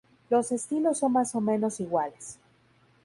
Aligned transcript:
Los 0.31 0.51
estilos 0.51 0.97
son 0.97 1.11
más 1.13 1.35
o 1.35 1.41
menos 1.41 1.79
iguales. 1.79 2.39